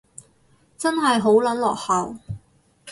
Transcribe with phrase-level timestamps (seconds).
[0.79, 2.15] 真係好撚落後